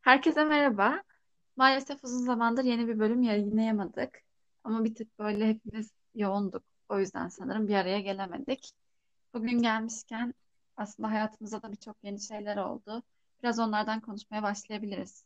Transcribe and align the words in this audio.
Herkese 0.00 0.44
merhaba. 0.44 1.02
Maalesef 1.56 2.04
uzun 2.04 2.24
zamandır 2.24 2.64
yeni 2.64 2.88
bir 2.88 2.98
bölüm 2.98 3.22
yayınlayamadık. 3.22 4.22
Ama 4.64 4.84
bir 4.84 4.94
tık 4.94 5.18
böyle 5.18 5.48
hepimiz 5.48 5.90
yoğunduk. 6.14 6.62
O 6.88 6.98
yüzden 6.98 7.28
sanırım 7.28 7.68
bir 7.68 7.74
araya 7.74 8.00
gelemedik. 8.00 8.70
Bugün 9.34 9.62
gelmişken 9.62 10.34
aslında 10.76 11.10
hayatımızda 11.10 11.62
da 11.62 11.72
birçok 11.72 11.96
yeni 12.02 12.20
şeyler 12.20 12.56
oldu. 12.56 13.02
Biraz 13.42 13.58
onlardan 13.58 14.00
konuşmaya 14.00 14.42
başlayabiliriz. 14.42 15.24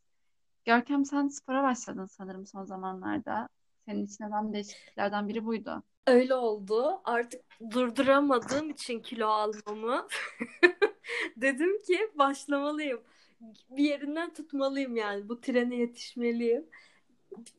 Görkem 0.65 1.05
sen 1.05 1.29
spora 1.29 1.63
başladın 1.63 2.07
sanırım 2.07 2.47
son 2.47 2.65
zamanlarda. 2.65 3.49
Senin 3.87 4.07
için 4.07 4.25
önemli 4.25 4.53
değişikliklerden 4.53 5.29
biri 5.29 5.45
buydu. 5.45 5.83
Öyle 6.07 6.35
oldu. 6.35 7.01
Artık 7.05 7.41
durduramadığım 7.71 8.71
için 8.71 9.01
kilo 9.01 9.27
almamı 9.27 10.09
dedim 11.37 11.83
ki 11.83 11.99
başlamalıyım. 12.15 13.01
Bir 13.71 13.85
yerinden 13.85 14.35
tutmalıyım 14.35 14.97
yani. 14.97 15.29
Bu 15.29 15.41
trene 15.41 15.77
yetişmeliyim. 15.77 16.67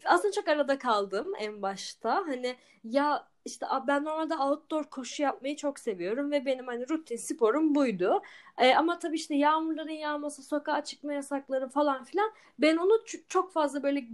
Aslında 0.05 0.31
çok 0.33 0.47
arada 0.47 0.79
kaldım 0.79 1.33
en 1.39 1.61
başta. 1.61 2.15
Hani 2.15 2.55
ya 2.83 3.27
işte 3.45 3.65
ben 3.87 4.05
normalde 4.05 4.35
outdoor 4.35 4.83
koşu 4.83 5.23
yapmayı 5.23 5.55
çok 5.57 5.79
seviyorum 5.79 6.31
ve 6.31 6.45
benim 6.45 6.67
hani 6.67 6.89
rutin 6.89 7.15
sporum 7.15 7.75
buydu. 7.75 8.21
Ee, 8.57 8.75
ama 8.75 8.99
tabii 8.99 9.15
işte 9.15 9.35
yağmurların 9.35 9.89
yağması, 9.91 10.43
sokağa 10.43 10.83
çıkma 10.83 11.13
yasakları 11.13 11.69
falan 11.69 12.03
filan 12.03 12.31
ben 12.59 12.77
onu 12.77 12.93
çok 13.27 13.53
fazla 13.53 13.83
böyle 13.83 14.05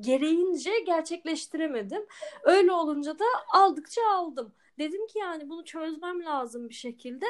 gereğince 0.00 0.70
gerçekleştiremedim. 0.86 2.06
Öyle 2.42 2.72
olunca 2.72 3.18
da 3.18 3.24
aldıkça 3.52 4.00
aldım. 4.14 4.52
Dedim 4.78 5.06
ki 5.06 5.18
yani 5.18 5.48
bunu 5.48 5.64
çözmem 5.64 6.24
lazım 6.24 6.68
bir 6.68 6.74
şekilde. 6.74 7.26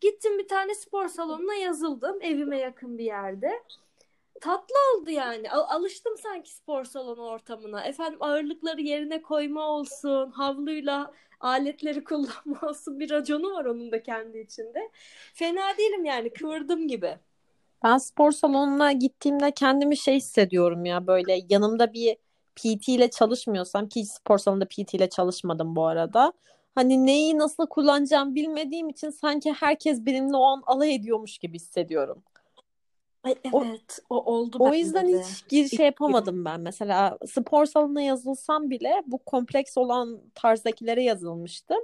Gittim 0.00 0.38
bir 0.38 0.48
tane 0.48 0.74
spor 0.74 1.08
salonuna 1.08 1.54
yazıldım 1.54 2.18
evime 2.22 2.58
yakın 2.58 2.98
bir 2.98 3.04
yerde. 3.04 3.62
Tatlı 4.40 4.74
oldu 4.96 5.10
yani. 5.10 5.50
Al- 5.50 5.76
alıştım 5.76 6.18
sanki 6.18 6.50
spor 6.54 6.84
salonu 6.84 7.22
ortamına. 7.22 7.84
Efendim 7.84 8.18
ağırlıkları 8.22 8.80
yerine 8.80 9.22
koyma 9.22 9.68
olsun, 9.68 10.30
havluyla 10.30 11.12
aletleri 11.40 12.04
kullanma 12.04 12.60
olsun 12.62 13.00
bir 13.00 13.10
raconu 13.10 13.52
var 13.52 13.64
onun 13.64 13.92
da 13.92 14.02
kendi 14.02 14.38
içinde. 14.38 14.90
Fena 15.34 15.76
değilim 15.78 16.04
yani 16.04 16.32
kıvırdım 16.32 16.88
gibi. 16.88 17.18
Ben 17.84 17.98
spor 17.98 18.32
salonuna 18.32 18.92
gittiğimde 18.92 19.50
kendimi 19.50 19.96
şey 19.96 20.16
hissediyorum 20.16 20.84
ya 20.84 21.06
böyle 21.06 21.40
yanımda 21.48 21.92
bir 21.92 22.16
PT 22.56 22.88
ile 22.88 23.10
çalışmıyorsam 23.10 23.88
ki 23.88 24.06
spor 24.06 24.38
salonunda 24.38 24.64
PT 24.64 24.94
ile 24.94 25.08
çalışmadım 25.08 25.76
bu 25.76 25.86
arada. 25.86 26.32
Hani 26.74 27.06
neyi 27.06 27.38
nasıl 27.38 27.66
kullanacağım 27.66 28.34
bilmediğim 28.34 28.88
için 28.88 29.10
sanki 29.10 29.52
herkes 29.52 30.06
benimle 30.06 30.36
o 30.36 30.44
an 30.44 30.62
alay 30.66 30.94
ediyormuş 30.94 31.38
gibi 31.38 31.56
hissediyorum. 31.56 32.22
Ay 33.22 33.34
evet 33.44 33.98
o, 34.10 34.16
o 34.16 34.34
oldu 34.34 34.56
O 34.60 34.74
yüzden 34.74 35.12
de. 35.12 35.22
hiç 35.22 35.48
gir 35.48 35.68
şey 35.76 35.86
yapamadım 35.86 36.44
ben. 36.44 36.60
Mesela 36.60 37.18
spor 37.26 37.66
salonuna 37.66 38.02
yazılsam 38.02 38.70
bile 38.70 39.02
bu 39.06 39.18
kompleks 39.18 39.78
olan 39.78 40.20
tarzdakilere 40.34 41.02
yazılmıştım. 41.02 41.78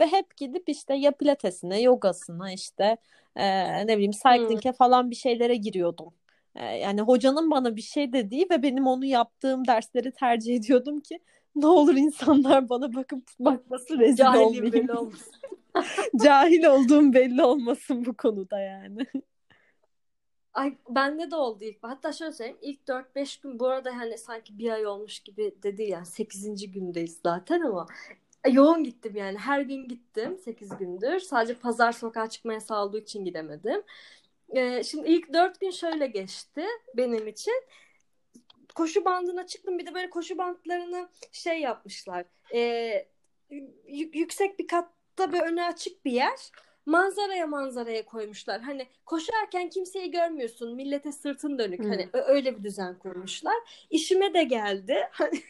Ve 0.00 0.06
hep 0.06 0.36
gidip 0.36 0.68
işte 0.68 0.94
ya 0.94 1.12
pilatesine, 1.12 1.80
yogasına 1.80 2.52
işte 2.52 2.96
e, 3.36 3.86
ne 3.86 3.96
bileyim 3.96 4.12
cycling'e 4.12 4.70
hmm. 4.70 4.76
falan 4.76 5.10
bir 5.10 5.16
şeylere 5.16 5.56
giriyordum. 5.56 6.14
E, 6.54 6.64
yani 6.64 7.00
hocanın 7.00 7.50
bana 7.50 7.76
bir 7.76 7.82
şey 7.82 8.12
dediği 8.12 8.46
ve 8.50 8.62
benim 8.62 8.86
onu 8.86 9.04
yaptığım 9.04 9.66
dersleri 9.66 10.12
tercih 10.12 10.56
ediyordum 10.56 11.00
ki 11.00 11.20
ne 11.56 11.66
olur 11.66 11.94
insanlar 11.94 12.68
bana 12.68 12.94
bakıp 12.94 13.28
bakması 13.40 13.98
rezil 13.98 14.16
Cahilim 14.16 14.46
olmayayım. 14.46 15.12
Cahil 16.24 16.64
olduğum 16.64 17.12
belli 17.12 17.44
olmasın 17.44 18.04
bu 18.06 18.16
konuda 18.16 18.60
yani. 18.60 19.06
Ay 20.54 20.76
bende 20.88 21.30
de 21.30 21.36
oldu 21.36 21.64
ilk. 21.64 21.76
Hatta 21.82 22.12
şöyle 22.12 22.32
söyleyeyim. 22.32 22.58
ilk 22.62 22.80
4-5 22.88 23.42
gün 23.42 23.58
bu 23.58 23.66
arada 23.68 23.96
hani 23.96 24.18
sanki 24.18 24.58
bir 24.58 24.70
ay 24.70 24.86
olmuş 24.86 25.20
gibi 25.20 25.54
dedi 25.62 25.82
yani 25.82 26.06
8. 26.06 26.72
gündeyiz 26.72 27.20
zaten 27.22 27.60
ama 27.60 27.86
yoğun 28.50 28.84
gittim 28.84 29.16
yani. 29.16 29.38
Her 29.38 29.60
gün 29.60 29.88
gittim 29.88 30.38
8 30.38 30.76
gündür. 30.78 31.20
Sadece 31.20 31.54
pazar 31.54 31.92
sokağa 31.92 32.28
çıkmaya 32.28 32.60
sağladığı 32.60 32.98
için 32.98 33.24
gidemedim. 33.24 33.82
Ee, 34.48 34.82
şimdi 34.82 35.08
ilk 35.08 35.32
4 35.32 35.60
gün 35.60 35.70
şöyle 35.70 36.06
geçti 36.06 36.64
benim 36.96 37.28
için. 37.28 37.62
Koşu 38.74 39.04
bandına 39.04 39.46
çıktım. 39.46 39.78
Bir 39.78 39.86
de 39.86 39.94
böyle 39.94 40.10
koşu 40.10 40.38
bandlarını 40.38 41.08
şey 41.32 41.60
yapmışlar. 41.60 42.24
Ee, 42.54 43.06
yüksek 43.88 44.58
bir 44.58 44.66
katta 44.66 45.32
bir 45.32 45.40
öne 45.40 45.64
açık 45.64 46.04
bir 46.04 46.12
yer 46.12 46.38
manzaraya 46.86 47.46
manzaraya 47.46 48.04
koymuşlar. 48.04 48.60
Hani 48.60 48.86
koşarken 49.06 49.68
kimseyi 49.68 50.10
görmüyorsun. 50.10 50.74
Millete 50.74 51.12
sırtın 51.12 51.58
dönük. 51.58 51.78
Hmm. 51.78 51.90
Hani 51.90 52.08
öyle 52.12 52.58
bir 52.58 52.64
düzen 52.64 52.98
kurmuşlar. 52.98 53.86
İşime 53.90 54.34
de 54.34 54.42
geldi. 54.42 55.08
Hani 55.12 55.40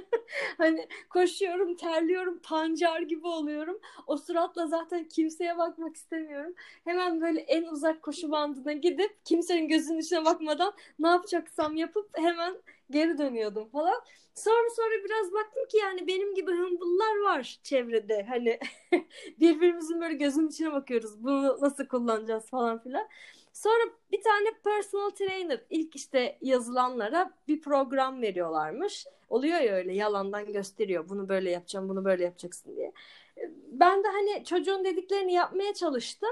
hani 0.58 0.88
koşuyorum, 1.10 1.76
terliyorum, 1.76 2.38
pancar 2.42 3.00
gibi 3.00 3.26
oluyorum. 3.26 3.80
O 4.06 4.16
suratla 4.16 4.66
zaten 4.66 5.04
kimseye 5.08 5.58
bakmak 5.58 5.96
istemiyorum. 5.96 6.54
Hemen 6.84 7.20
böyle 7.20 7.40
en 7.40 7.62
uzak 7.64 8.02
koşu 8.02 8.30
bandına 8.30 8.72
gidip 8.72 9.24
kimsenin 9.24 9.68
gözünün 9.68 9.98
içine 10.00 10.24
bakmadan 10.24 10.72
ne 10.98 11.08
yapacaksam 11.08 11.76
yapıp 11.76 12.10
hemen 12.18 12.56
geri 12.90 13.18
dönüyordum 13.18 13.68
falan. 13.68 14.02
Sonra 14.34 14.70
sonra 14.76 15.04
biraz 15.04 15.32
baktım 15.32 15.62
ki 15.68 15.76
yani 15.76 16.06
benim 16.06 16.34
gibi 16.34 16.50
hımbıllar 16.52 17.20
var 17.24 17.58
çevrede. 17.62 18.26
Hani 18.28 18.58
birbirimizin 19.40 20.00
böyle 20.00 20.14
gözünün 20.14 20.48
içine 20.48 20.72
bakıyoruz. 20.72 21.24
Bunu 21.24 21.58
nasıl 21.60 21.86
kullanacağız 21.86 22.46
falan 22.50 22.82
filan. 22.82 23.08
Sonra 23.52 23.82
bir 24.12 24.22
tane 24.22 24.48
personal 24.64 25.10
trainer 25.10 25.60
ilk 25.70 25.96
işte 25.96 26.38
yazılanlara 26.40 27.30
bir 27.48 27.60
program 27.60 28.22
veriyorlarmış. 28.22 29.06
Oluyor 29.28 29.60
ya 29.60 29.74
öyle 29.74 29.94
yalandan 29.94 30.52
gösteriyor. 30.52 31.08
Bunu 31.08 31.28
böyle 31.28 31.50
yapacağım, 31.50 31.88
bunu 31.88 32.04
böyle 32.04 32.24
yapacaksın 32.24 32.76
diye. 32.76 32.92
Ben 33.66 34.04
de 34.04 34.08
hani 34.08 34.44
çocuğun 34.44 34.84
dediklerini 34.84 35.32
yapmaya 35.32 35.74
çalıştım. 35.74 36.30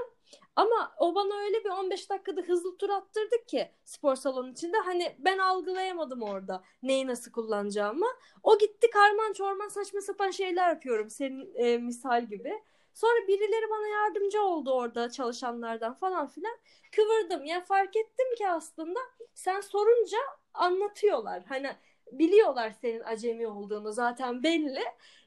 Ama 0.55 0.93
o 0.97 1.15
bana 1.15 1.35
öyle 1.43 1.63
bir 1.63 1.69
15 1.69 2.09
dakikada 2.09 2.41
hızlı 2.41 2.77
tur 2.77 2.89
attırdık 2.89 3.47
ki 3.47 3.71
spor 3.85 4.15
salonu 4.15 4.51
içinde. 4.51 4.77
Hani 4.77 5.15
ben 5.19 5.37
algılayamadım 5.37 6.21
orada 6.21 6.63
neyi 6.83 7.07
nasıl 7.07 7.31
kullanacağımı. 7.31 8.07
O 8.43 8.57
gitti 8.57 8.89
karman 8.89 9.33
çorman 9.33 9.67
saçma 9.67 10.01
sapan 10.01 10.31
şeyler 10.31 10.69
yapıyorum 10.69 11.09
senin 11.09 11.55
e, 11.55 11.77
misal 11.77 12.25
gibi. 12.25 12.53
Sonra 12.93 13.27
birileri 13.27 13.69
bana 13.69 13.87
yardımcı 13.87 14.41
oldu 14.41 14.71
orada 14.71 15.11
çalışanlardan 15.11 15.93
falan 15.93 16.27
filan. 16.27 16.57
Kıvırdım. 16.95 17.45
Ya 17.45 17.61
fark 17.61 17.95
ettim 17.95 18.35
ki 18.37 18.49
aslında 18.49 18.99
sen 19.33 19.61
sorunca 19.61 20.17
anlatıyorlar. 20.53 21.43
Hani 21.49 21.71
biliyorlar 22.11 22.73
senin 22.81 22.99
acemi 22.99 23.47
olduğunu 23.47 23.91
zaten 23.91 24.43
belli. 24.43 24.83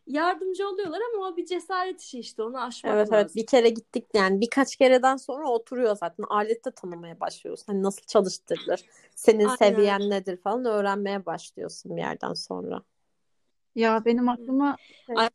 Yardımcı 0.07 0.69
oluyorlar 0.69 1.01
ama 1.15 1.27
o 1.29 1.37
bir 1.37 1.47
cesaret 1.47 2.01
işi 2.01 2.19
işte 2.19 2.43
onu 2.43 2.63
aşmak 2.63 2.95
evet, 2.95 3.13
lazım. 3.13 3.15
Evet 3.15 3.37
bir 3.37 3.47
kere 3.47 3.69
gittik 3.69 4.07
yani 4.15 4.41
birkaç 4.41 4.77
kereden 4.77 5.17
sonra 5.17 5.49
oturuyor 5.49 5.97
zaten 5.97 6.25
alette 6.29 6.71
tanımaya 6.71 7.21
başlıyorsun. 7.21 7.65
Hani 7.67 7.83
nasıl 7.83 8.07
çalıştırılır, 8.07 8.85
senin 9.15 9.45
Aynen. 9.45 9.57
seviyen 9.57 10.11
nedir 10.11 10.37
falan 10.37 10.65
öğrenmeye 10.65 11.27
başlıyorsun 11.27 11.97
bir 11.97 12.03
yerden 12.03 12.35
sonra. 12.35 12.83
Ya 13.75 14.05
benim 14.05 14.29
aklıma 14.29 14.77
Ay, 15.17 15.29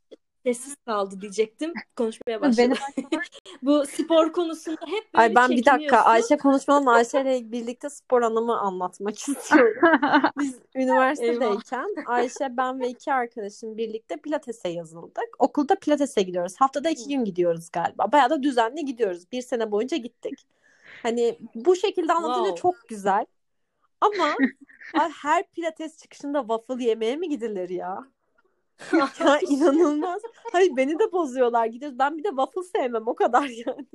sessiz 0.43 0.75
kaldı 0.85 1.21
diyecektim. 1.21 1.73
Konuşmaya 1.95 2.41
başladım. 2.41 2.77
Bu 3.61 3.85
spor 3.85 4.31
konusunda 4.33 4.81
hep 4.85 5.13
böyle 5.13 5.23
Ay 5.23 5.35
ben 5.35 5.49
bir 5.49 5.65
dakika 5.65 5.97
Ayşe 5.97 6.37
konuşmadan 6.37 6.85
Ayşe 6.85 7.21
ile 7.21 7.51
birlikte 7.51 7.89
spor 7.89 8.21
anımı 8.21 8.59
anlatmak 8.59 9.19
istiyorum. 9.29 9.81
Biz 10.39 10.55
üniversitedeyken 10.75 11.87
Ayşe 12.05 12.57
ben 12.57 12.79
ve 12.79 12.89
iki 12.89 13.13
arkadaşım 13.13 13.77
birlikte 13.77 14.17
pilatese 14.17 14.69
yazıldık. 14.69 15.29
Okulda 15.39 15.75
pilatese 15.75 16.21
gidiyoruz. 16.21 16.55
Haftada 16.59 16.89
iki 16.89 17.09
gün 17.09 17.25
gidiyoruz 17.25 17.69
galiba. 17.73 18.11
Bayağı 18.11 18.29
da 18.29 18.43
düzenli 18.43 18.85
gidiyoruz. 18.85 19.31
Bir 19.31 19.41
sene 19.41 19.71
boyunca 19.71 19.97
gittik. 19.97 20.45
Hani 21.03 21.39
bu 21.55 21.75
şekilde 21.75 22.13
anlatınca 22.13 22.49
wow. 22.49 22.61
çok 22.61 22.87
güzel. 22.87 23.25
Ama 24.01 24.35
her 24.93 25.43
pilates 25.47 25.97
çıkışında 25.97 26.39
waffle 26.39 26.83
yemeye 26.83 27.15
mi 27.15 27.29
gidilir 27.29 27.69
ya? 27.69 28.05
Ya 28.93 29.39
inanılmaz. 29.49 30.21
Hayır 30.51 30.75
beni 30.77 30.99
de 30.99 31.11
bozuyorlar. 31.11 31.65
Gidiyoruz. 31.65 31.99
Ben 31.99 32.17
bir 32.17 32.23
de 32.23 32.29
waffle 32.29 32.63
sevmem 32.63 33.07
o 33.07 33.15
kadar 33.15 33.43
yani. 33.67 33.87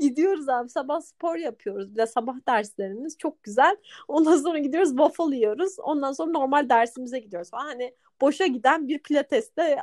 gidiyoruz 0.00 0.48
abi 0.48 0.68
sabah 0.68 1.00
spor 1.00 1.36
yapıyoruz. 1.36 1.90
Bir 1.90 1.96
de 1.96 2.06
sabah 2.06 2.34
derslerimiz 2.48 3.18
çok 3.18 3.42
güzel. 3.42 3.76
Ondan 4.08 4.36
sonra 4.36 4.58
gidiyoruz 4.58 4.88
waffle 4.88 5.36
yiyoruz. 5.36 5.78
Ondan 5.78 6.12
sonra 6.12 6.30
normal 6.30 6.68
dersimize 6.68 7.18
gidiyoruz 7.18 7.50
falan. 7.50 7.64
Hani 7.64 7.94
boşa 8.20 8.46
giden 8.46 8.88
bir 8.88 8.98
pilateste 8.98 9.76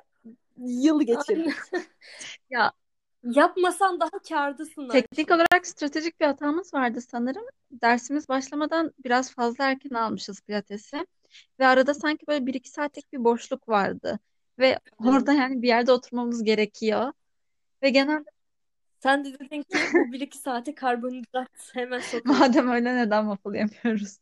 yıl 0.58 1.02
geçirdik. 1.02 1.56
ya 2.50 2.72
Yapmasan 3.24 4.00
daha 4.00 4.20
kârdasın. 4.30 4.90
Teknik 4.90 5.32
olarak 5.32 5.68
stratejik 5.68 6.20
bir 6.20 6.26
hatamız 6.26 6.74
vardı 6.74 7.02
sanırım. 7.02 7.46
Dersimiz 7.72 8.30
başlamadan 8.30 8.92
biraz 9.06 9.32
fazla 9.32 9.64
erken 9.64 9.96
almışız 9.96 10.42
pilatesi. 10.42 11.08
Ve 11.60 11.68
arada 11.68 11.94
sanki 11.94 12.28
böyle 12.28 12.46
bir 12.46 12.54
iki 12.54 12.70
saatlik 12.70 13.14
bir 13.14 13.24
boşluk 13.24 13.70
vardı. 13.70 14.20
Ve 14.60 14.80
orada 15.06 15.34
yani 15.34 15.62
bir 15.62 15.68
yerde 15.68 15.92
oturmamız 15.92 16.44
gerekiyor. 16.44 17.14
Ve 17.84 17.90
genelde 17.90 18.30
Sen 19.00 19.26
de 19.26 19.40
dedin 19.40 19.62
ki 19.62 19.78
bu 19.94 20.12
bir 20.12 20.20
iki 20.22 20.38
saate 20.38 20.76
karbonhidrat 20.76 21.50
hemen 21.74 22.00
sokalım. 22.00 22.40
Madem 22.40 22.70
öyle 22.70 22.96
neden 22.96 23.22
waffle 23.22 23.58
yemiyoruz? 23.58 24.18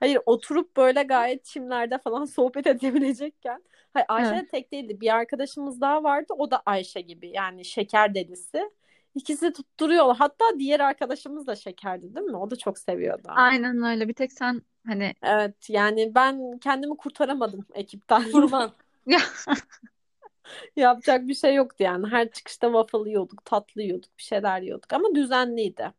Hayır 0.00 0.18
oturup 0.26 0.76
böyle 0.76 1.02
gayet 1.02 1.44
çimlerde 1.44 1.98
falan 1.98 2.24
sohbet 2.24 2.66
edebilecekken. 2.66 3.62
Hayır 3.94 4.06
Ayşe 4.08 4.30
Evet. 4.34 4.42
de 4.42 4.48
tek 4.48 4.72
değildi. 4.72 5.00
Bir 5.00 5.14
arkadaşımız 5.14 5.80
daha 5.80 6.02
vardı. 6.04 6.34
O 6.38 6.50
da 6.50 6.62
Ayşe 6.66 7.00
gibi. 7.00 7.28
Yani 7.28 7.64
şeker 7.64 8.14
delisi. 8.14 8.70
İkisi 9.14 9.52
tutturuyorlar. 9.52 10.16
Hatta 10.16 10.44
diğer 10.58 10.80
arkadaşımız 10.80 11.46
da 11.46 11.56
şekerdi 11.56 12.14
değil 12.14 12.26
mi? 12.26 12.36
O 12.36 12.50
da 12.50 12.56
çok 12.56 12.78
seviyordu. 12.78 13.28
Aynen 13.28 13.82
öyle. 13.82 14.08
Bir 14.08 14.14
tek 14.14 14.32
sen 14.32 14.62
hani 14.86 15.14
Evet 15.22 15.70
yani 15.70 16.14
ben 16.14 16.58
kendimi 16.58 16.96
kurtaramadım 16.96 17.66
ekipten. 17.74 18.30
Kurban. 18.32 18.72
ya 19.06 19.20
Yapacak 20.76 21.28
bir 21.28 21.34
şey 21.34 21.54
yoktu 21.54 21.84
yani. 21.84 22.06
Her 22.10 22.30
çıkışta 22.30 22.66
waffle 22.66 23.08
yiyorduk, 23.08 23.44
tatlı 23.44 23.82
yiyorduk, 23.82 24.18
bir 24.18 24.22
şeyler 24.22 24.62
yiyorduk. 24.62 24.92
Ama 24.92 25.14
düzenliydi. 25.14 25.92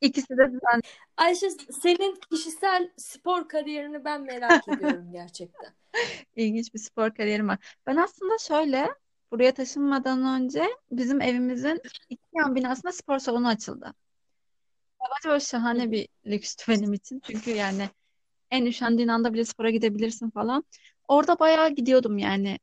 ikisi 0.00 0.36
de 0.36 0.46
düzen. 0.46 0.82
Ayşe 1.16 1.50
senin 1.50 2.20
kişisel 2.30 2.90
spor 2.96 3.48
kariyerini 3.48 4.04
ben 4.04 4.22
merak 4.22 4.68
ediyorum 4.68 5.08
gerçekten. 5.12 5.72
İlginç 6.36 6.74
bir 6.74 6.78
spor 6.78 7.14
kariyerim 7.14 7.48
var. 7.48 7.76
Ben 7.86 7.96
aslında 7.96 8.38
şöyle 8.38 8.88
buraya 9.30 9.54
taşınmadan 9.54 10.42
önce 10.42 10.64
bizim 10.90 11.20
evimizin 11.20 11.80
iki 12.08 12.24
yan 12.34 12.54
binasında 12.54 12.92
spor 12.92 13.18
salonu 13.18 13.48
açıldı. 13.48 13.94
Bence 15.00 15.28
böyle 15.28 15.40
şahane 15.40 15.90
bir 15.90 16.08
lükstü 16.26 16.72
benim 16.72 16.92
için. 16.92 17.20
Çünkü 17.20 17.50
yani 17.50 17.88
en 18.50 18.66
üşendiğin 18.66 19.08
anda 19.08 19.32
bile 19.34 19.44
spora 19.44 19.70
gidebilirsin 19.70 20.30
falan. 20.30 20.64
Orada 21.10 21.40
bayağı 21.40 21.70
gidiyordum 21.70 22.18
yani. 22.18 22.58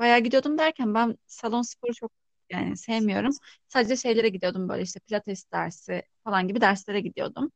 Bayağı 0.00 0.20
gidiyordum 0.20 0.58
derken 0.58 0.94
ben 0.94 1.18
salon 1.26 1.62
sporu 1.62 1.94
çok 1.94 2.12
yani 2.50 2.76
sevmiyorum. 2.76 3.32
Sadece 3.68 3.96
şeylere 3.96 4.28
gidiyordum 4.28 4.70
böyle 4.70 4.82
işte 4.82 5.00
pilates 5.00 5.52
dersi 5.52 6.02
falan 6.24 6.48
gibi 6.48 6.62
derslere 6.62 7.00
gidiyordum. 7.00 7.52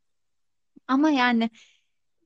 Ama 0.88 1.10
yani 1.10 1.50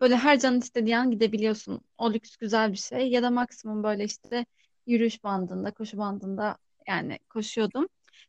böyle 0.01 0.17
her 0.17 0.39
canın 0.41 0.61
istediği 0.61 0.97
an 0.99 1.11
gidebiliyorsun. 1.11 1.81
O 1.99 2.13
lüks 2.13 2.37
güzel 2.37 2.73
bir 2.73 2.77
şey. 2.79 3.11
Ya 3.11 3.23
da 3.23 3.31
maksimum 3.31 3.83
böyle 3.83 4.05
işte 4.05 4.47
yürüyüş 4.87 5.25
bandında, 5.25 5.71
koşu 5.75 5.99
bandında 5.99 6.59
yani 6.89 7.19
koşuyordum. 7.31 7.89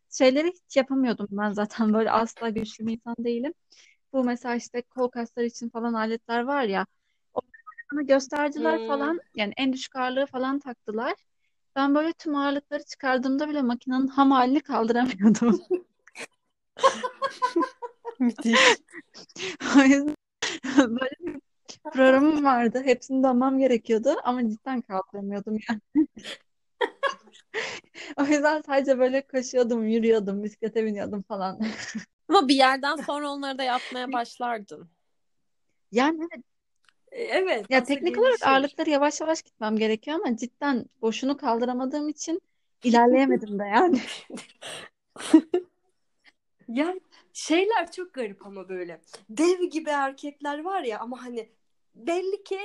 Şeyleri 0.10 0.48
hiç 0.48 0.78
yapamıyordum 0.78 1.28
ben 1.32 1.52
zaten 1.52 1.94
böyle 1.96 2.12
asla 2.12 2.50
güçlü 2.50 2.88
bir 2.88 2.94
insan 2.94 3.16
değilim. 3.20 3.54
Bu 4.14 4.24
mesela 4.24 4.56
işte 4.56 4.82
kol 4.82 5.10
kasları 5.10 5.46
için 5.46 5.70
falan 5.70 5.94
aletler 5.94 6.44
var 6.44 6.64
ya. 6.64 6.86
Bana 7.94 8.02
gösterdiler 8.02 8.80
Hmm. 8.80 8.88
falan. 8.88 9.20
Yani 9.36 9.54
en 9.58 9.74
düşük 9.74 9.96
ağırlığı 9.96 10.26
falan 10.26 10.60
taktılar. 10.60 11.14
Ben 11.76 11.96
böyle 11.96 12.14
tüm 12.14 12.36
ağırlıkları 12.36 12.84
çıkardığımda 12.84 13.50
bile 13.50 13.62
makinenin 13.62 14.08
ham 14.08 14.32
halini 14.32 14.62
kaldıramıyordum. 14.62 15.62
Müthiş. 18.20 18.60
O 19.78 19.82
yüzden 19.82 20.16
böyle 20.78 21.16
bir 21.20 21.40
programım 21.94 22.44
vardı. 22.44 22.82
Hepsini 22.86 23.24
damam 23.24 23.60
gerekiyordu 23.60 24.10
ama 24.24 24.50
cidden 24.50 24.82
kaldıramıyordum 24.82 25.58
yani. 25.70 25.82
O 28.18 28.24
yüzden 28.24 28.62
sadece 28.62 29.00
böyle 29.00 29.28
koşuyordum, 29.28 29.88
yürüyordum, 29.88 30.44
bisiklete 30.44 30.86
biniyordum 30.86 31.22
falan. 31.22 31.60
Ama 32.30 32.48
bir 32.48 32.56
yerden 32.56 32.96
sonra 32.96 33.30
onları 33.30 33.58
da 33.58 33.64
yapmaya 33.64 34.12
başlardın. 34.12 34.90
Yani 35.92 36.28
evet, 36.34 36.46
Evet, 37.12 37.66
ya 37.70 37.84
teknik 37.84 38.18
olarak 38.18 38.32
gelişir. 38.32 38.52
ağırlıkları 38.52 38.90
yavaş 38.90 39.22
yavaş 39.22 39.42
gitmem 39.42 39.78
gerekiyor 39.78 40.20
ama 40.24 40.38
cidden 40.38 40.86
boşunu 41.02 41.38
kaldıramadığım 41.38 42.10
için 42.10 42.42
ilerleyemedim 42.84 43.60
de 43.60 43.64
yani. 43.64 44.00
Yani 46.70 47.02
şeyler 47.34 47.92
çok 47.92 48.14
garip 48.14 48.46
ama 48.46 48.70
böyle. 48.70 49.02
Dev 49.30 49.64
gibi 49.64 49.90
erkekler 49.90 50.64
var 50.64 50.84
ya 50.84 51.00
ama 51.00 51.24
hani 51.24 51.50
belli 51.96 52.44
ki 52.44 52.60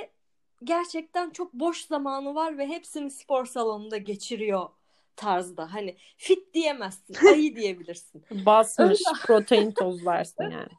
gerçekten 0.63 1.29
çok 1.29 1.53
boş 1.53 1.85
zamanı 1.85 2.35
var 2.35 2.57
ve 2.57 2.67
hepsini 2.67 3.11
spor 3.11 3.45
salonunda 3.45 3.97
geçiriyor 3.97 4.69
tarzda. 5.15 5.73
Hani 5.73 5.95
fit 6.17 6.53
diyemezsin, 6.53 7.27
ayı 7.27 7.55
diyebilirsin. 7.55 8.23
Basmış 8.31 9.01
Öyle. 9.07 9.19
protein 9.25 9.71
tozlarsın 9.71 10.43
yani. 10.43 10.69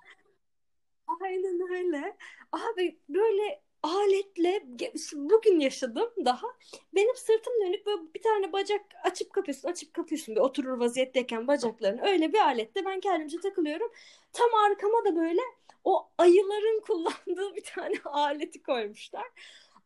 Aynen 1.23 1.73
öyle. 1.73 2.17
Abi 2.53 2.99
böyle 3.09 3.63
aletle 3.83 4.63
bugün 5.15 5.61
yaşadım 5.61 6.11
daha. 6.25 6.47
Benim 6.95 7.17
sırtım 7.17 7.53
dönük 7.61 7.87
böyle 7.87 8.15
bir 8.15 8.23
tane 8.23 8.53
bacak 8.53 8.81
açıp 9.05 9.33
kapıyorsun, 9.33 9.69
açıp 9.69 9.95
kapıyorsun 9.95 10.35
bir 10.37 10.41
oturur 10.41 10.79
vaziyetteyken 10.81 11.47
bacaklarını. 11.47 12.07
Öyle 12.07 12.33
bir 12.33 12.39
aletle 12.39 12.85
ben 12.85 13.01
kendimce 13.01 13.41
takılıyorum. 13.41 13.91
Tam 14.33 14.55
arkama 14.55 15.05
da 15.05 15.17
böyle 15.17 15.41
o 15.85 16.09
ayıların 16.19 16.81
kullandığı 16.87 17.55
bir 17.57 17.65
tane 17.65 17.95
aleti 18.05 18.63
koymuşlar. 18.63 19.27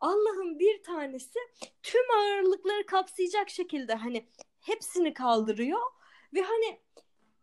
Allah'ın 0.01 0.59
bir 0.59 0.83
tanesi 0.83 1.39
tüm 1.83 2.11
ağırlıkları 2.11 2.87
kapsayacak 2.87 3.51
şekilde 3.51 3.95
hani 3.95 4.27
hepsini 4.61 5.15
kaldırıyor 5.15 5.81
ve 6.35 6.43
hani 6.43 6.81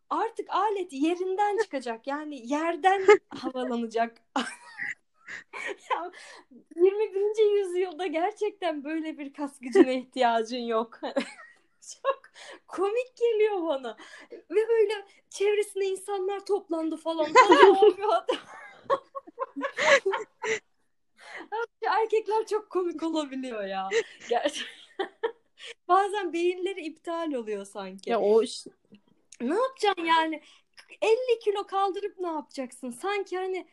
artık 0.09 0.49
alet 0.49 0.93
yerinden 0.93 1.57
çıkacak. 1.57 2.07
Yani 2.07 2.47
yerden 2.47 3.01
havalanacak. 3.29 4.21
Ya, 5.91 6.11
21. 6.75 7.57
yüzyılda 7.59 8.07
gerçekten 8.07 8.83
böyle 8.83 9.17
bir 9.17 9.33
kas 9.33 9.59
gücüne 9.59 9.99
ihtiyacın 9.99 10.57
yok. 10.57 10.99
Çok 12.03 12.21
komik 12.67 13.15
geliyor 13.15 13.63
bana. 13.67 13.97
Ve 14.31 14.67
böyle 14.67 15.05
çevresinde 15.29 15.85
insanlar 15.85 16.45
toplandı 16.45 16.97
falan. 16.97 17.27
Erkekler 21.81 22.45
çok 22.45 22.69
komik 22.69 23.03
olabiliyor 23.03 23.63
ya. 23.65 23.89
Gerçekten. 24.29 24.77
Bazen 25.87 26.33
beyinleri 26.33 26.81
iptal 26.81 27.33
oluyor 27.33 27.65
sanki. 27.65 28.09
Ya 28.09 28.19
o 28.19 28.43
Ne 29.41 29.55
yapacaksın 29.55 30.05
yani? 30.05 30.41
50 31.01 31.39
kilo 31.43 31.63
kaldırıp 31.63 32.19
ne 32.19 32.27
yapacaksın? 32.27 32.89
Sanki 32.91 33.37
hani 33.37 33.67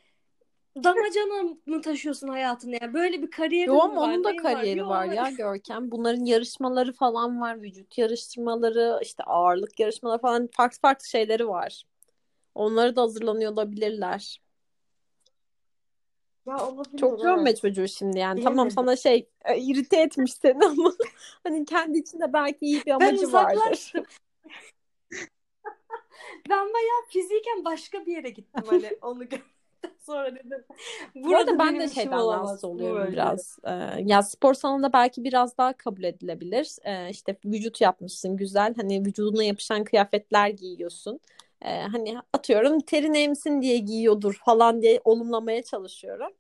damacana 0.76 1.56
mı 1.66 1.82
taşıyorsun 1.82 2.28
hayatını 2.28 2.74
ya? 2.82 2.94
Böyle 2.94 3.22
bir 3.22 3.30
kariyerin 3.30 3.72
Yo 3.72 3.80
ama 3.80 4.00
var? 4.00 4.08
onun 4.08 4.24
da 4.24 4.28
var? 4.28 4.36
kariyeri 4.36 4.78
Yok. 4.78 4.88
var 4.88 5.04
ya 5.04 5.30
Görkem. 5.30 5.90
Bunların 5.90 6.24
yarışmaları 6.24 6.92
falan 6.92 7.40
var. 7.40 7.62
Vücut 7.62 7.98
yarıştırmaları, 7.98 8.98
işte 9.02 9.24
ağırlık 9.24 9.80
yarışmaları 9.80 10.20
falan 10.20 10.48
farklı 10.56 10.78
farklı 10.80 11.06
şeyleri 11.06 11.48
var. 11.48 11.84
Onları 12.54 12.96
da 12.96 13.02
hazırlanıyor 13.02 13.52
olabilirler. 13.52 14.40
Ya 16.46 16.68
olabilir 16.68 16.98
Çok 16.98 17.22
görme 17.22 17.50
evet. 17.50 17.60
çocuğu 17.60 17.88
şimdi 17.88 18.18
yani. 18.18 18.42
Tamam 18.42 18.54
Bilemedim. 18.54 18.74
sana 18.74 18.96
şey 18.96 19.28
e, 19.44 19.60
irite 19.60 20.00
etmiş 20.00 20.32
seni 20.32 20.64
ama 20.64 20.92
hani 21.44 21.64
kendi 21.64 21.98
içinde 21.98 22.32
belki 22.32 22.58
iyi 22.60 22.80
bir 22.80 22.86
Ben 22.86 22.94
amacı 22.94 23.32
vardır. 23.32 23.92
Ben 26.50 26.58
bayağı 26.58 27.04
fiziken 27.08 27.64
başka 27.64 28.06
bir 28.06 28.12
yere 28.16 28.30
gittim 28.30 28.64
hani 28.66 28.90
onu 29.02 29.18
gördükten 29.18 29.92
sonra 30.00 30.34
dedim. 30.34 30.64
Bu 31.14 31.28
Burada 31.28 31.58
ben 31.58 31.68
benim 31.68 31.80
de 31.80 31.88
şeyden 31.88 32.12
rahatsız 32.12 32.62
Bu 32.62 32.66
oluyorum 32.66 32.96
böyle. 32.96 33.12
biraz. 33.12 33.58
Ee, 33.64 33.72
ya 34.04 34.22
spor 34.22 34.54
salonunda 34.54 34.92
belki 34.92 35.24
biraz 35.24 35.58
daha 35.58 35.72
kabul 35.72 36.02
edilebilir. 36.02 36.76
Ee, 36.84 37.10
işte 37.10 37.36
vücut 37.44 37.80
yapmışsın 37.80 38.36
güzel. 38.36 38.74
Hani 38.76 39.06
vücuduna 39.06 39.44
yapışan 39.44 39.84
kıyafetler 39.84 40.48
giyiyorsun. 40.48 41.20
Ee, 41.62 41.80
hani 41.80 42.16
atıyorum 42.32 42.80
terin 42.80 43.14
emsin 43.14 43.62
diye 43.62 43.78
giyiyordur 43.78 44.40
falan 44.44 44.82
diye 44.82 45.00
olumlamaya 45.04 45.62
çalışıyorum. 45.62 46.32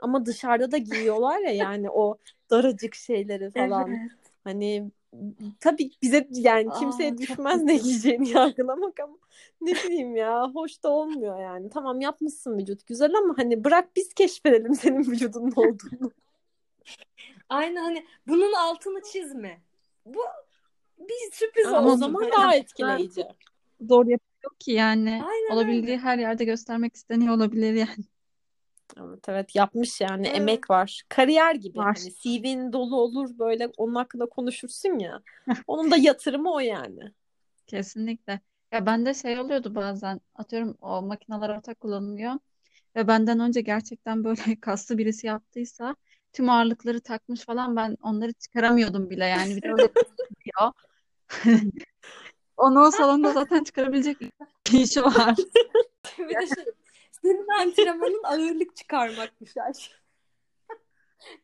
Ama 0.00 0.26
dışarıda 0.26 0.72
da 0.72 0.78
giyiyorlar 0.78 1.38
ya 1.40 1.50
yani 1.52 1.90
o 1.90 2.18
daracık 2.50 2.94
şeyleri 2.94 3.50
falan. 3.50 3.90
Evet. 3.90 4.10
Hani 4.44 4.90
tabii 5.60 5.90
bize 6.02 6.28
yani 6.30 6.68
kimseye 6.78 7.12
Aa, 7.12 7.18
düşmez 7.18 7.62
ne 7.62 7.76
giyeceğini 7.76 8.28
yargılamak 8.36 9.00
ama 9.00 9.16
ne 9.60 9.72
bileyim 9.72 10.16
ya 10.16 10.50
hoş 10.54 10.82
da 10.82 10.88
olmuyor 10.90 11.40
yani. 11.40 11.70
Tamam 11.70 12.00
yapmışsın 12.00 12.58
vücut 12.58 12.86
güzel 12.86 13.14
ama 13.14 13.34
hani 13.38 13.64
bırak 13.64 13.96
biz 13.96 14.14
keşfedelim 14.14 14.74
senin 14.74 15.00
vücudun 15.00 15.46
ne 15.46 15.60
olduğunu. 15.60 16.10
Aynen 17.48 17.82
hani 17.82 18.06
bunun 18.26 18.52
altını 18.52 19.02
çizme. 19.12 19.60
Bu 20.06 20.20
bir 20.98 21.32
sürpriz 21.32 21.66
Ama 21.66 21.92
o 21.92 21.96
zaman 21.96 22.30
daha 22.36 22.56
etkileyici. 22.56 23.26
Zor 23.80 24.06
yapıyor 24.06 24.52
ki 24.58 24.72
yani. 24.72 25.22
Aynen 25.28 25.54
Olabildiği 25.54 25.98
her 25.98 26.18
yerde 26.18 26.44
göstermek 26.44 26.94
isteniyor 26.94 27.34
olabilir 27.34 27.72
yani. 27.72 28.04
Evet 28.96 29.28
evet 29.28 29.54
yapmış 29.54 30.00
yani 30.00 30.26
Evet. 30.26 30.36
emek 30.36 30.70
var. 30.70 31.02
Kariyer 31.08 31.54
gibi 31.54 31.78
Var. 31.78 31.98
hani 31.98 32.14
CV'nin 32.14 32.72
dolu 32.72 32.96
olur 32.96 33.38
böyle 33.38 33.70
onun 33.76 33.94
hakkında 33.94 34.26
konuşursun 34.26 34.98
ya. 34.98 35.22
Onun 35.66 35.90
da 35.90 35.96
yatırımı 35.96 36.52
o 36.52 36.58
yani. 36.58 37.12
Kesinlikle. 37.66 38.40
Ya 38.72 38.86
bende 38.86 39.14
şey 39.14 39.40
oluyordu 39.40 39.74
bazen. 39.74 40.20
Atıyorum 40.34 40.76
o 40.80 41.02
makineler 41.02 41.48
ortak 41.48 41.80
kullanılıyor. 41.80 42.32
Ve 42.96 43.08
benden 43.08 43.40
önce 43.40 43.60
gerçekten 43.60 44.24
böyle 44.24 44.40
kaslı 44.60 44.98
birisi 44.98 45.26
yaptıysa 45.26 45.96
tüm 46.32 46.50
ağırlıkları 46.50 47.00
takmış 47.00 47.40
falan 47.40 47.76
ben 47.76 47.96
onları 48.02 48.32
çıkaramıyordum 48.32 49.10
bile 49.10 49.24
yani. 49.24 49.56
Bir 49.56 49.62
de 49.62 49.72
öyle 49.72 49.88
diyor. 50.44 50.72
Onu 52.56 52.80
o 52.80 52.90
salonda 52.90 53.32
zaten 53.32 53.64
çıkarabilecek 53.64 54.20
bir 54.20 54.30
işi 54.80 55.02
var. 55.02 55.36
Bir 56.18 56.28
de 56.28 56.46
şey, 56.46 56.64
senin 57.22 57.48
antrenmanın 57.48 58.22
ağırlık 58.24 58.76
çıkarmakmış 58.76 59.56
Ayşe. 59.56 59.92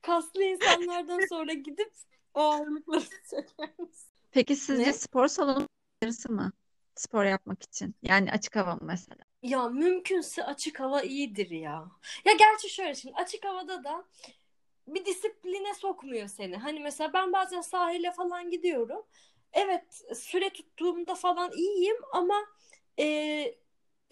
Kaslı 0.02 0.42
insanlardan 0.44 1.26
sonra 1.28 1.52
gidip 1.52 1.92
o 2.34 2.40
ağırlıkları 2.40 3.04
çeker 3.30 3.78
misin? 3.78 4.08
Peki 4.30 4.56
sizce 4.56 4.82
Ne? 4.88 4.92
spor 4.92 5.28
salonu 5.28 5.68
yarısı 6.02 6.32
mı? 6.32 6.52
Spor 6.94 7.24
yapmak 7.24 7.62
için. 7.62 7.94
Yani 8.02 8.32
açık 8.32 8.56
hava 8.56 8.74
mı 8.74 8.80
mesela? 8.82 9.22
Ya 9.42 9.68
mümkünse 9.68 10.44
açık 10.44 10.80
hava 10.80 11.02
iyidir 11.02 11.50
ya. 11.50 11.90
Ya 12.24 12.32
gerçi 12.32 12.68
şöyle 12.70 12.94
şimdi 12.94 13.14
açık 13.16 13.44
havada 13.44 13.84
da 13.84 14.04
bir 14.86 15.04
disipline 15.04 15.74
sokmuyor 15.74 16.28
seni. 16.28 16.56
Hani 16.56 16.80
mesela 16.80 17.12
ben 17.12 17.32
bazen 17.32 17.60
sahile 17.60 18.12
falan 18.12 18.50
gidiyorum. 18.50 19.02
Evet 19.52 20.04
süre 20.16 20.50
tuttuğumda 20.50 21.14
falan 21.14 21.52
iyiyim 21.52 21.96
ama 22.12 22.34
e, 22.98 23.04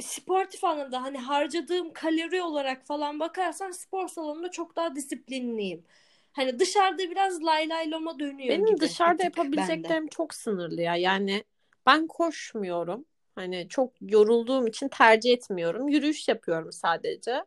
sportif 0.00 0.64
anlamda 0.64 1.02
hani 1.02 1.18
harcadığım 1.18 1.92
kalori 1.92 2.42
olarak 2.42 2.86
falan 2.86 3.20
bakarsan 3.20 3.70
spor 3.70 4.08
salonunda 4.08 4.50
çok 4.50 4.76
daha 4.76 4.94
disiplinliyim. 4.94 5.84
Hani 6.32 6.58
dışarıda 6.58 6.98
biraz 7.10 7.42
lay 7.44 7.68
lay 7.68 7.90
loma 7.90 8.18
dönüyor 8.18 8.54
Benim 8.54 8.66
gibi 8.66 8.80
dışarıda 8.80 9.18
tık 9.18 9.36
bende. 9.36 9.38
yapabileceklerim 9.38 10.06
çok 10.08 10.34
sınırlı 10.34 10.82
ya. 10.82 10.96
Yani 10.96 11.44
ben 11.86 12.06
koşmuyorum. 12.06 13.04
Hani 13.34 13.66
çok 13.68 13.92
yorulduğum 14.00 14.66
için 14.66 14.88
tercih 14.88 15.32
etmiyorum. 15.32 15.88
Yürüyüş 15.88 16.28
yapıyorum 16.28 16.72
sadece. 16.72 17.44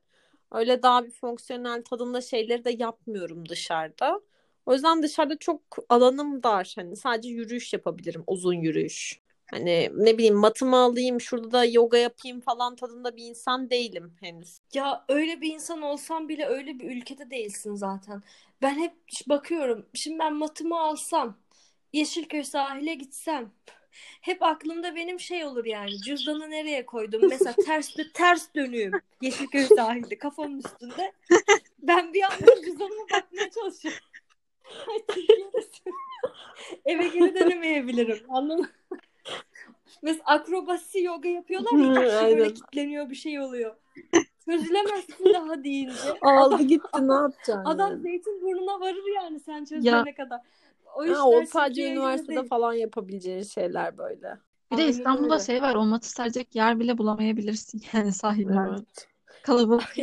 Öyle 0.52 0.84
daha 0.84 1.06
bir 1.06 1.12
fonksiyonel 1.12 1.84
tadında 1.84 2.22
şeyleri 2.22 2.66
de 2.66 2.76
yapmıyorum 2.80 3.50
dışarıda. 3.50 4.22
O 4.66 4.74
yüzden 4.74 5.04
dışarıda 5.04 5.38
çok 5.38 5.62
alanım 5.90 6.44
dar. 6.44 6.74
Hani 6.76 6.96
sadece 6.96 7.30
yürüyüş 7.30 7.74
yapabilirim. 7.74 8.24
Uzun 8.28 8.54
yürüyüş. 8.54 9.20
Hani 9.52 9.92
ne 9.96 10.18
bileyim 10.18 10.36
matımı 10.36 10.78
alayım, 10.78 11.22
şurada 11.22 11.52
da 11.52 11.66
yoga 11.66 11.98
yapayım 11.98 12.42
falan 12.42 12.76
tadında 12.76 13.16
bir 13.16 13.24
insan 13.24 13.70
değilim 13.70 14.14
henüz. 14.20 14.58
Ya 14.74 15.06
öyle 15.10 15.42
bir 15.42 15.54
insan 15.54 15.82
olsam 15.82 16.30
bile 16.30 16.46
öyle 16.46 16.80
bir 16.80 16.98
ülkede 16.98 17.30
değilsin 17.30 17.76
zaten. 17.76 18.24
Ben 18.62 18.80
hep 18.80 18.94
bakıyorum. 19.30 19.86
Şimdi 19.94 20.20
ben 20.20 20.34
matımı 20.34 20.80
alsam, 20.80 21.38
Yeşilköy 21.94 22.44
sahile 22.44 22.94
gitsem, 22.94 23.52
hep 24.22 24.44
aklımda 24.44 24.96
benim 24.96 25.20
şey 25.20 25.46
olur 25.46 25.66
yani. 25.66 26.02
Cüzdanı 26.02 26.50
nereye 26.50 26.86
koydum? 26.86 27.22
Mesela 27.30 27.54
ters 27.66 27.96
ters 28.14 28.56
dönüyorum. 28.56 29.02
Yeşilköy 29.22 29.64
sahilde 29.64 30.18
kafamın 30.18 30.60
üstünde. 30.60 31.14
Ben 31.80 32.14
bir 32.14 32.24
anda 32.24 32.62
cüzdanıma 32.66 33.04
bakmaya 33.14 33.50
çalışıyorum. 33.50 34.00
Eve 36.86 37.08
geri 37.08 37.36
dönemeyebilirim. 37.36 38.26
Anladın 38.30 38.60
mı? 38.60 38.70
Mesela 40.02 40.24
akrobasi 40.26 41.04
yoga 41.04 41.30
yapıyorlar 41.30 41.72
ya. 41.72 42.10
Şey 42.20 42.38
böyle 42.38 42.54
kilitleniyor 42.54 43.10
bir 43.10 43.16
şey 43.16 43.40
oluyor. 43.40 43.76
Çözülemezsin 44.46 45.34
daha 45.34 45.64
deyince. 45.64 45.96
Aldı 46.22 46.64
gitti 46.64 47.08
ne 47.08 47.14
yapacaksın 47.14 47.64
Adam 47.66 47.90
yani? 47.92 48.02
zeytin 48.02 48.42
burnuna 48.42 48.80
varır 48.80 49.16
yani 49.16 49.40
sen 49.40 49.66
çözene 49.66 50.14
kadar. 50.16 50.42
O 50.96 51.04
Ha, 51.08 51.28
o 51.30 51.46
sadece 51.46 51.92
üniversitede 51.92 52.36
değil. 52.36 52.50
falan 52.50 52.74
yapabileceğin 52.74 53.44
şeyler 53.44 53.98
böyle. 53.98 54.38
Bir 54.72 54.78
de 54.78 54.82
Aynen 54.82 54.92
İstanbul'da 54.92 55.34
öyle. 55.34 55.44
şey 55.44 55.62
var. 55.62 55.76
O 55.76 55.86
matı 55.86 56.10
serecek 56.10 56.56
yer 56.56 56.80
bile 56.80 56.98
bulamayabilirsin 56.98 57.82
yani 57.94 58.12
sahillerde. 58.14 58.76
Evet. 58.80 59.08
Kalabalık. 59.44 59.96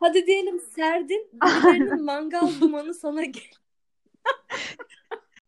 Hadi 0.00 0.26
diyelim 0.26 0.60
serdin. 0.60 1.30
Birilerinin 1.32 2.04
mangal 2.04 2.60
dumanı 2.60 2.94
sana 2.94 3.24
gel. 3.24 3.42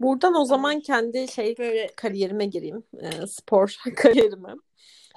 Buradan 0.01 0.35
o 0.35 0.45
zaman 0.45 0.81
kendi 0.81 1.29
şey 1.29 1.59
böyle 1.59 1.87
kariyerime 1.97 2.47
gireyim. 2.47 2.85
Ee, 3.01 3.27
spor 3.27 3.77
kariyerime. 3.97 4.55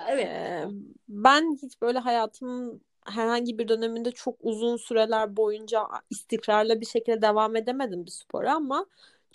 Evet. 0.10 0.26
Ee, 0.28 0.66
ben 1.10 1.58
hiç 1.64 1.82
böyle 1.82 2.00
hayatımın 2.00 2.82
herhangi 3.06 3.58
bir 3.58 3.68
döneminde 3.68 4.12
çok 4.12 4.36
uzun 4.42 4.78
süreler 4.78 5.38
boyunca 5.38 5.88
istikrarlı 6.10 6.82
bir 6.82 6.86
şekilde 6.86 7.22
devam 7.22 7.56
edemedim 7.56 8.06
bir 8.06 8.12
spora 8.12 8.54
ama 8.54 8.86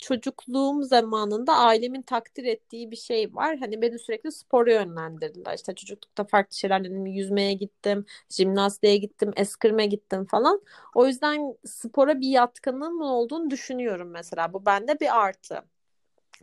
çocukluğum 0.03 0.83
zamanında 0.83 1.53
ailemin 1.53 2.01
takdir 2.01 2.43
ettiği 2.45 2.91
bir 2.91 2.95
şey 2.95 3.35
var. 3.35 3.57
Hani 3.57 3.81
beni 3.81 3.99
sürekli 3.99 4.31
spora 4.31 4.73
yönlendirdiler. 4.73 5.55
İşte 5.55 5.75
çocuklukta 5.75 6.23
farklı 6.23 6.57
şeyler 6.57 6.83
dedim. 6.83 7.05
Yüzmeye 7.05 7.53
gittim, 7.53 8.05
jimnastiğe 8.29 8.97
gittim, 8.97 9.31
eskrime 9.35 9.85
gittim 9.85 10.25
falan. 10.25 10.61
O 10.95 11.07
yüzden 11.07 11.55
spora 11.65 12.19
bir 12.19 12.27
yatkınlığım 12.29 13.01
olduğunu 13.01 13.49
düşünüyorum 13.49 14.09
mesela. 14.09 14.53
Bu 14.53 14.65
bende 14.65 14.99
bir 14.99 15.19
artı. 15.19 15.63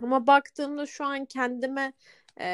Ama 0.02 0.26
baktığımda 0.26 0.86
şu 0.86 1.04
an 1.04 1.24
kendime 1.24 1.92
e, 2.40 2.46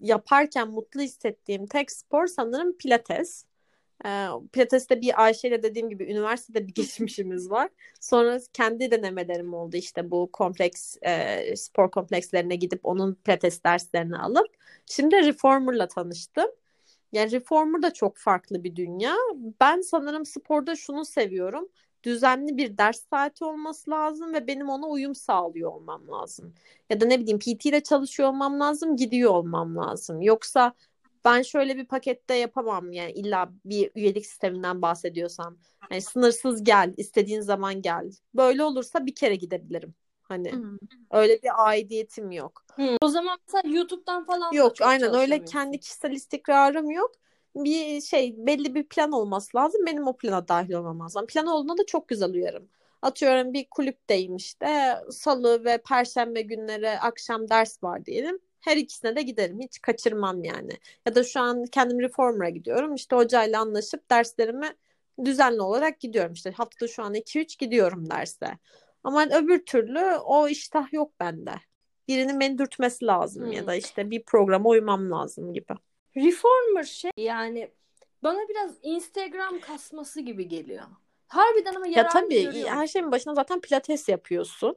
yaparken 0.00 0.68
mutlu 0.68 1.00
hissettiğim 1.00 1.66
tek 1.66 1.92
spor 1.92 2.26
sanırım 2.26 2.76
pilates. 2.76 3.44
E, 4.06 4.28
pilateste 4.52 5.00
bir 5.00 5.22
Ayşe 5.24 5.48
ile 5.48 5.62
dediğim 5.62 5.88
gibi 5.88 6.04
üniversitede 6.04 6.66
bir 6.66 6.74
geçmişimiz 6.74 7.50
var. 7.50 7.68
Sonra 8.00 8.38
kendi 8.52 8.90
denemelerim 8.90 9.54
oldu 9.54 9.76
işte 9.76 10.10
bu 10.10 10.30
kompleks 10.32 10.96
e, 11.02 11.56
spor 11.56 11.90
komplekslerine 11.90 12.56
gidip 12.56 12.80
onun 12.82 13.14
pilates 13.14 13.64
derslerini 13.64 14.18
alıp 14.18 14.46
şimdi 14.86 15.16
Reformer'la 15.16 15.88
tanıştım. 15.88 16.46
Yani 17.12 17.32
Reformer 17.32 17.82
da 17.82 17.92
çok 17.92 18.16
farklı 18.16 18.64
bir 18.64 18.76
dünya. 18.76 19.14
Ben 19.60 19.80
sanırım 19.80 20.26
sporda 20.26 20.76
şunu 20.76 21.04
seviyorum. 21.04 21.68
Düzenli 22.02 22.56
bir 22.56 22.78
ders 22.78 23.02
saati 23.10 23.44
olması 23.44 23.90
lazım 23.90 24.34
ve 24.34 24.46
benim 24.46 24.68
ona 24.68 24.86
uyum 24.86 25.14
sağlıyor 25.14 25.72
olmam 25.72 26.08
lazım. 26.08 26.54
Ya 26.90 27.00
da 27.00 27.06
ne 27.06 27.20
bileyim 27.20 27.38
PT 27.38 27.66
ile 27.66 27.82
çalışıyor 27.82 28.28
olmam 28.28 28.60
lazım, 28.60 28.96
gidiyor 28.96 29.30
olmam 29.30 29.76
lazım. 29.76 30.22
Yoksa 30.22 30.74
ben 31.24 31.42
şöyle 31.42 31.76
bir 31.76 31.86
pakette 31.86 32.34
yapamam 32.34 32.92
yani 32.92 33.12
illa 33.12 33.50
bir 33.64 33.90
üyelik 33.94 34.26
sisteminden 34.26 34.82
bahsediyorsam. 34.82 35.58
Yani 35.90 36.02
sınırsız 36.02 36.64
gel, 36.64 36.94
istediğin 36.96 37.40
zaman 37.40 37.82
gel. 37.82 38.10
Böyle 38.34 38.64
olursa 38.64 39.06
bir 39.06 39.14
kere 39.14 39.34
gidebilirim. 39.36 39.94
Hani 40.22 40.52
Hmm. 40.52 40.78
öyle 41.10 41.42
bir 41.42 41.66
aidiyetim 41.66 42.30
yok. 42.30 42.64
O 43.02 43.08
zaman 43.08 43.38
mesela 43.46 43.74
YouTube'dan 43.76 44.24
falan 44.24 44.52
Yok 44.52 44.72
aynen 44.80 45.14
öyle 45.14 45.44
kendi 45.44 45.80
kişisel 45.80 46.12
istikrarım 46.12 46.90
yok. 46.90 47.12
Bir 47.56 48.00
şey 48.00 48.34
belli 48.38 48.74
bir 48.74 48.84
plan 48.84 49.12
olması 49.12 49.56
lazım. 49.56 49.86
Benim 49.86 50.06
o 50.08 50.16
plana 50.16 50.48
dahil 50.48 50.72
olmam 50.72 51.00
lazım. 51.00 51.26
Plan 51.26 51.46
olduğunda 51.46 51.78
da 51.78 51.86
çok 51.86 52.08
güzel 52.08 52.32
uyarım. 52.32 52.68
Atıyorum 53.02 53.52
bir 53.52 53.66
kulüpteyim 53.70 54.36
işte 54.36 54.96
salı 55.10 55.64
ve 55.64 55.78
perşembe 55.78 56.42
günleri 56.42 56.90
akşam 56.90 57.48
ders 57.50 57.82
var 57.82 58.04
diyelim. 58.06 58.38
Her 58.64 58.76
ikisine 58.76 59.16
de 59.16 59.22
giderim. 59.22 59.60
Hiç 59.60 59.80
kaçırmam 59.82 60.44
yani. 60.44 60.70
Ya 61.06 61.14
da 61.14 61.24
şu 61.24 61.40
an 61.40 61.64
kendim 61.66 62.00
reformer'a 62.00 62.48
gidiyorum. 62.50 62.94
İşte 62.94 63.16
hocayla 63.16 63.60
anlaşıp 63.60 64.10
derslerimi 64.10 64.68
düzenli 65.24 65.60
olarak 65.62 66.00
gidiyorum. 66.00 66.32
İşte 66.32 66.50
haftada 66.50 66.88
şu 66.88 67.02
an 67.02 67.14
2-3 67.14 67.58
gidiyorum 67.58 68.10
derse. 68.10 68.58
Ama 69.04 69.24
öbür 69.26 69.64
türlü 69.66 70.00
o 70.24 70.48
iştah 70.48 70.92
yok 70.92 71.12
bende. 71.20 71.50
Birinin 72.08 72.40
beni 72.40 72.58
dürtmesi 72.58 73.06
lazım 73.06 73.52
ya 73.52 73.60
Hmm. 73.60 73.66
da 73.66 73.74
işte 73.74 74.10
bir 74.10 74.22
programa 74.22 74.68
uymam 74.68 75.10
lazım 75.10 75.52
gibi. 75.54 75.72
Reformer 76.16 76.82
şey 76.84 77.10
yani 77.16 77.70
bana 78.22 78.48
biraz 78.48 78.70
Instagram 78.82 79.60
kasması 79.60 80.20
gibi 80.20 80.48
geliyor. 80.48 80.82
Harbiden 81.26 81.74
ama 81.74 81.86
Ya 81.86 81.92
yararını 81.92 82.20
tabii 82.22 82.42
görüyorum. 82.44 82.74
her 82.76 82.86
şeyin 82.86 83.12
başına 83.12 83.34
zaten 83.34 83.60
pilates 83.60 84.08
yapıyorsun. 84.08 84.76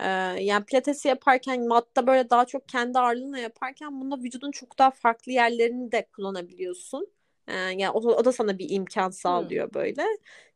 Ee, 0.00 0.06
yani 0.42 0.64
pilatesi 0.64 1.08
yaparken 1.08 1.68
matta 1.68 2.06
böyle 2.06 2.30
daha 2.30 2.44
çok 2.44 2.68
kendi 2.68 2.98
ağırlığına 2.98 3.38
yaparken 3.38 4.00
bunda 4.00 4.16
vücudun 4.18 4.50
çok 4.50 4.78
daha 4.78 4.90
farklı 4.90 5.32
yerlerini 5.32 5.92
de 5.92 6.06
kullanabiliyorsun. 6.16 7.06
Ee, 7.48 7.54
yani 7.56 7.90
o, 7.90 7.98
o 7.98 8.24
da 8.24 8.32
sana 8.32 8.58
bir 8.58 8.70
imkan 8.70 9.10
sağlıyor 9.10 9.74
böyle. 9.74 10.02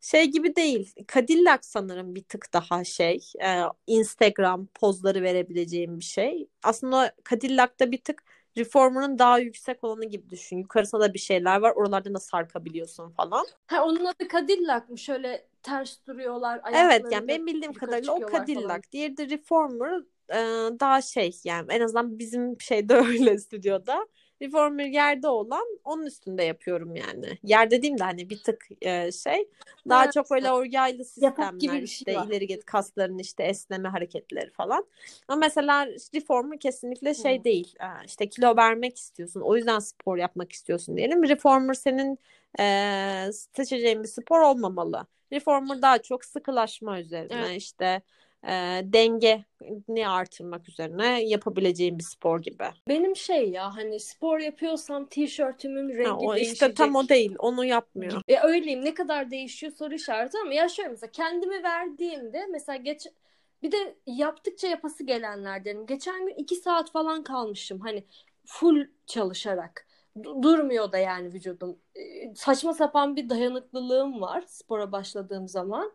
Şey 0.00 0.25
gibi 0.25 0.57
değil. 0.57 0.95
Cadillac 1.14 1.59
sanırım 1.62 2.14
bir 2.14 2.25
tık 2.25 2.53
daha 2.53 2.85
şey. 2.85 3.21
e, 3.43 3.61
Instagram 3.87 4.67
pozları 4.67 5.23
verebileceğim 5.23 5.99
bir 5.99 6.05
şey. 6.05 6.49
Aslında 6.62 7.14
Cadillac'ta 7.31 7.91
bir 7.93 8.05
tık 8.05 8.23
Reformer'ın 8.57 9.19
daha 9.19 9.38
yüksek 9.38 9.85
olanı 9.85 10.05
gibi 10.05 10.31
düşün. 10.31 10.59
Yukarısında 10.59 11.00
da 11.00 11.14
bir 11.14 11.19
şeyler 11.19 11.61
var. 11.61 11.73
Oralardan 11.76 12.14
da 12.14 12.19
sarkabiliyorsun 12.21 13.11
falan. 13.11 13.47
Ha, 13.67 13.85
onun 13.85 14.05
adı 14.05 14.29
Cadillac 14.33 14.88
mı? 14.88 14.99
Şöyle 14.99 15.47
ters 15.64 16.06
duruyorlar. 16.06 16.61
Evet 16.75 17.12
yani 17.12 17.28
benim 17.28 17.47
bildiğim 17.47 17.73
kadarıyla 17.75 18.12
o 18.12 18.21
falan. 18.21 18.33
Cadillac. 18.47 18.92
Diğeri 18.92 19.16
de 19.16 19.28
Reformer 19.30 20.02
e, 20.30 20.37
daha 20.80 21.02
şey 21.02 21.40
yani 21.44 21.66
en 21.73 21.80
azından 21.80 22.18
bizim 22.18 22.61
şeyde 22.61 22.94
öyle 22.97 23.38
stüdyoda. 23.38 24.06
Reformer 24.42 24.87
yerde 24.87 25.28
olan 25.28 25.64
onun 25.85 26.06
üstünde 26.06 26.44
yapıyorum 26.44 26.97
yani. 26.97 27.38
Yer 27.42 27.71
dediğimde 27.71 28.04
hani 28.04 28.30
bir 28.30 28.42
tık 28.42 28.68
e, 28.83 29.12
şey 29.12 29.49
daha 29.88 30.06
Ha, 30.06 30.11
çok 30.11 30.30
böyle 30.30 30.52
orgaylı 30.52 31.04
Yatak 31.21 31.61
gibi 31.61 31.71
sistemler 31.71 31.83
bir 31.83 31.87
şey 31.88 32.09
işte 32.09 32.14
var. 32.14 32.28
ileri 32.28 32.47
git 32.47 32.64
kasların 32.64 33.18
işte 33.18 33.42
esneme 33.44 33.88
hareketleri 33.88 34.50
falan. 34.50 34.87
Ama 35.28 35.40
mesela 35.40 35.87
Reformer 36.14 36.61
kesinlikle 36.61 37.14
şey 37.14 37.40
Hı. 37.40 37.44
değil. 37.44 37.75
E, 37.80 37.87
işte 38.06 38.28
kilo 38.28 38.56
vermek 38.56 38.97
istiyorsun. 38.99 39.40
O 39.40 39.56
yüzden 39.56 39.78
spor 39.78 40.16
yapmak 40.18 40.52
istiyorsun 40.52 40.97
diyelim. 40.97 41.28
Reformer 41.28 41.75
senin 41.75 42.18
e, 42.61 43.33
seçeceğin 43.33 44.02
bir 44.02 44.09
spor 44.09 44.40
olmamalı. 44.40 45.06
Reformer 45.35 45.83
daha 45.83 45.99
çok 46.03 46.25
sıkılaşma 46.25 47.00
üzerine 47.00 47.35
Evet. 47.49 47.62
işte 47.62 48.03
e, 48.45 48.53
dengeni 48.85 50.09
artırmak 50.09 50.69
üzerine 50.69 51.25
yapabileceğim 51.25 51.99
bir 51.99 52.05
spor 52.05 52.43
gibi. 52.43 52.64
Benim 52.88 53.17
şey 53.17 53.50
ya 53.50 53.76
hani 53.76 54.00
spor 54.00 54.38
yapıyorsam 54.38 55.07
tişörtümün 55.07 55.88
rengi 55.88 56.09
Ha, 56.09 56.17
o 56.19 56.35
değişecek. 56.35 56.55
işte 56.55 56.75
tam 56.75 56.95
o 56.95 57.09
değil. 57.09 57.35
Onu 57.38 57.64
yapmıyor. 57.64 58.23
E 58.29 58.41
öyleyim 58.41 58.85
ne 58.85 58.95
kadar 58.95 59.31
değişiyor 59.31 59.73
soru 59.73 59.95
işareti 59.95 60.38
ama 60.38 60.55
ya 60.55 60.69
şöyle 60.69 60.88
mesela 60.88 61.11
kendimi 61.11 61.62
verdiğimde 61.62 62.47
mesela 62.50 62.76
geç 62.76 63.07
bir 63.62 63.73
de 63.73 63.97
yaptıkça 64.07 64.69
yapası 64.69 65.05
gelenlerdenim. 65.05 65.87
Geçen 65.87 66.26
gün 66.26 66.35
iki 66.35 66.57
saat 66.57 66.93
falan 66.93 67.23
kalmışım 67.25 67.81
hani 67.81 68.05
full 68.47 68.87
çalışarak. 69.07 69.87
Du- 70.23 70.42
Durmuyor 70.42 70.92
da 70.92 70.99
yani 70.99 71.33
vücudum. 71.33 71.78
Saçma 72.37 72.75
sapan 72.75 73.16
bir 73.16 73.28
dayanıklılığım 73.28 74.21
var 74.21 74.44
spora 74.47 74.92
başladığım 74.92 75.49
zaman. 75.49 75.92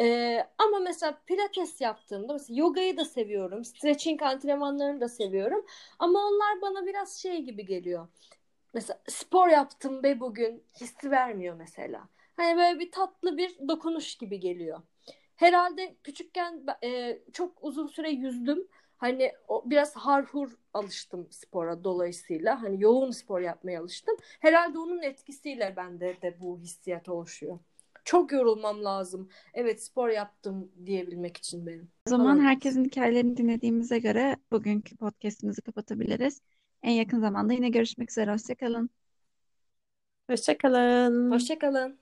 E, 0.00 0.38
ama 0.58 0.78
mesela 0.78 1.22
pilates 1.26 1.80
yaptığımda 1.80 2.32
mesela 2.32 2.60
yogayı 2.60 2.96
da 2.96 3.04
seviyorum. 3.04 3.64
Stretching 3.64 4.22
antrenmanlarını 4.22 5.00
da 5.00 5.08
seviyorum. 5.08 5.66
Ama 5.98 6.18
onlar 6.18 6.62
bana 6.62 6.86
biraz 6.86 7.16
şey 7.18 7.42
gibi 7.42 7.66
geliyor. 7.66 8.08
Mesela 8.74 9.00
spor 9.08 9.48
yaptım 9.48 10.02
be 10.02 10.20
bugün 10.20 10.64
hissi 10.80 11.10
vermiyor 11.10 11.54
mesela. 11.56 12.08
Hani 12.36 12.56
böyle 12.58 12.80
bir 12.80 12.90
tatlı 12.92 13.38
bir 13.38 13.68
dokunuş 13.68 14.14
gibi 14.14 14.40
geliyor. 14.40 14.80
Herhalde 15.36 15.96
küçükken 16.04 16.66
e, 16.84 17.18
çok 17.32 17.64
uzun 17.64 17.86
süre 17.86 18.10
yüzdüm. 18.10 18.68
Hani 19.00 19.32
o, 19.48 19.62
biraz 19.70 19.96
harhur 19.96 20.50
alıştım 20.74 21.28
spora 21.30 21.84
dolayısıyla. 21.84 22.62
Hani 22.62 22.82
yoğun 22.82 23.10
spor 23.10 23.40
yapmaya 23.40 23.80
alıştım. 23.80 24.16
Herhalde 24.40 24.78
onun 24.78 25.02
etkisiyle 25.02 25.74
bende 25.76 26.22
de 26.22 26.36
bu 26.40 26.58
hissiyat 26.58 27.08
oluşuyor. 27.08 27.58
Çok 28.04 28.32
yorulmam 28.32 28.84
lazım. 28.84 29.28
Evet 29.54 29.82
spor 29.84 30.08
yaptım 30.08 30.72
diyebilmek 30.86 31.36
için 31.36 31.66
benim. 31.66 31.90
O 32.06 32.10
zaman 32.10 32.36
Falan. 32.36 32.46
herkesin 32.48 32.84
hikayelerini 32.84 33.36
dinlediğimize 33.36 33.98
göre 33.98 34.36
bugünkü 34.52 34.96
podcastimizi 34.96 35.62
kapatabiliriz. 35.62 36.40
En 36.82 36.92
yakın 36.92 37.20
zamanda 37.20 37.52
yine 37.52 37.68
görüşmek 37.68 38.10
üzere. 38.10 38.32
Hoşçakalın. 38.32 38.90
Hoşçakalın. 40.30 41.30
Hoşçakalın. 41.30 41.99